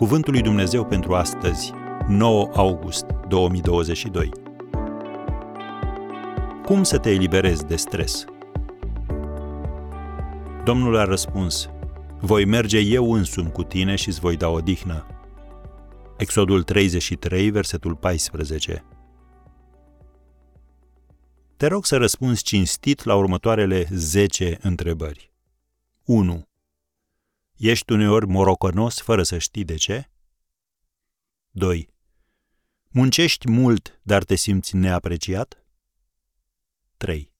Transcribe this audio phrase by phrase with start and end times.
[0.00, 1.72] Cuvântul lui Dumnezeu pentru astăzi,
[2.08, 4.30] 9 august 2022.
[6.64, 8.24] Cum să te eliberezi de stres?
[10.64, 11.70] Domnul a răspuns,
[12.20, 15.06] voi merge eu însumi cu tine și îți voi da odihnă.
[16.16, 18.84] Exodul 33, versetul 14.
[21.56, 25.32] Te rog să răspunzi cinstit la următoarele 10 întrebări.
[26.04, 26.49] 1.
[27.60, 30.10] Ești uneori morocănos fără să știi de ce?
[31.50, 31.94] 2.
[32.88, 35.64] Muncești mult, dar te simți neapreciat?
[36.96, 37.32] 3.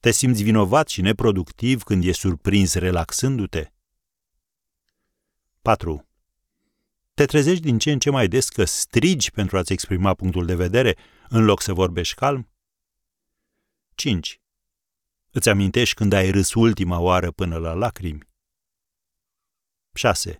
[0.00, 3.72] Te simți vinovat și neproductiv când e surprins relaxându-te?
[5.62, 6.08] 4.
[7.14, 10.54] Te trezești din ce în ce mai des că strigi pentru a-ți exprima punctul de
[10.54, 10.96] vedere
[11.28, 12.50] în loc să vorbești calm?
[13.94, 14.40] 5.
[15.30, 18.32] Îți amintești când ai râs ultima oară până la lacrimi?
[19.94, 20.38] 6.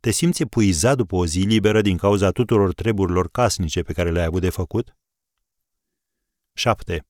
[0.00, 4.24] Te simți epuizat după o zi liberă din cauza tuturor treburilor casnice pe care le-ai
[4.24, 4.96] avut de făcut?
[6.52, 7.06] 7.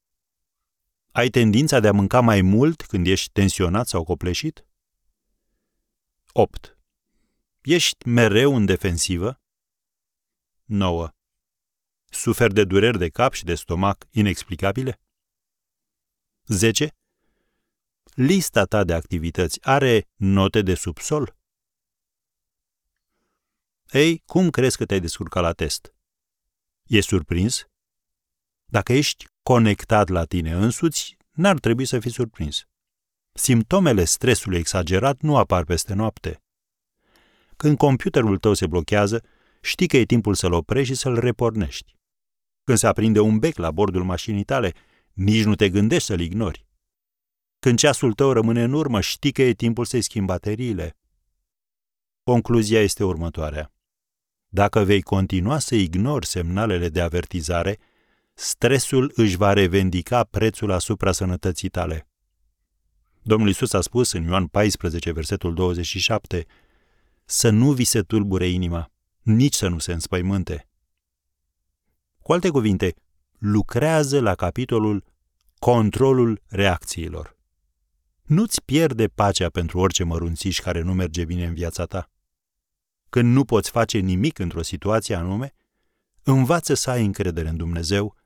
[1.11, 4.66] Ai tendința de a mânca mai mult când ești tensionat sau copleșit?
[6.33, 6.78] 8.
[7.61, 9.41] Ești mereu în defensivă?
[10.64, 11.11] 9.
[12.05, 15.00] Suferi de dureri de cap și de stomac inexplicabile?
[16.46, 16.94] 10.
[18.23, 21.37] Lista ta de activități are note de subsol?
[23.91, 25.95] Ei, cum crezi că te-ai descurcat la test?
[26.87, 27.69] E surprins?
[28.65, 32.65] Dacă ești conectat la tine însuți, n-ar trebui să fii surprins.
[33.33, 36.43] Simptomele stresului exagerat nu apar peste noapte.
[37.57, 39.25] Când computerul tău se blochează,
[39.61, 41.97] știi că e timpul să-l oprești și să-l repornești.
[42.65, 44.75] Când se aprinde un bec la bordul mașinii tale,
[45.13, 46.69] nici nu te gândești să-l ignori.
[47.61, 50.97] Când ceasul tău rămâne în urmă, știi că e timpul să-i schimbi bateriile.
[52.22, 53.73] Concluzia este următoarea.
[54.48, 57.79] Dacă vei continua să ignori semnalele de avertizare,
[58.35, 62.08] stresul își va revendica prețul asupra sănătății tale.
[63.23, 66.46] Domnul Isus a spus în Ioan 14, versetul 27,
[67.24, 68.92] să nu vi se tulbure inima,
[69.23, 70.68] nici să nu se înspăimânte.
[72.23, 72.95] Cu alte cuvinte,
[73.39, 75.05] lucrează la capitolul
[75.58, 77.39] controlul reacțiilor.
[78.30, 82.11] Nu-ți pierde pacea pentru orice mărunțiș care nu merge bine în viața ta.
[83.08, 85.55] Când nu poți face nimic într-o situație anume,
[86.23, 88.17] învață să ai încredere în Dumnezeu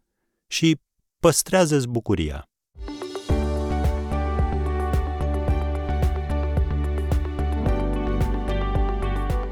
[0.46, 0.80] și
[1.18, 2.48] păstrează-ți bucuria.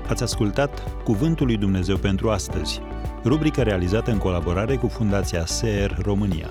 [0.09, 2.81] Ați ascultat Cuvântul lui Dumnezeu pentru astăzi,
[3.25, 6.51] rubrica realizată în colaborare cu Fundația SER România.